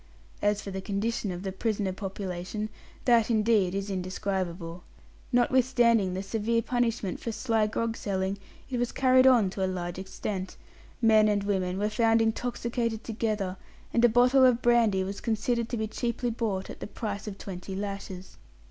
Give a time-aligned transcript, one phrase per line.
[0.41, 2.69] As for the condition of the prisoner population,
[3.05, 4.81] that, indeed, is indescribable.
[5.31, 8.39] Notwithstanding the severe punishment for sly grog selling,
[8.71, 10.57] it was carried on to a large extent.
[11.03, 13.57] Men and women were found intoxicated together,
[13.93, 17.37] and a bottle of brandy was considered to be cheaply bought at the price of
[17.37, 18.37] twenty lashes.